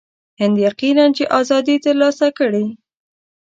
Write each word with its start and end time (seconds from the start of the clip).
هند 0.41 0.55
یقیناً 0.67 1.05
چې 1.17 1.23
آزادي 1.39 1.75
ترلاسه 1.85 2.27
کړي. 2.37 2.65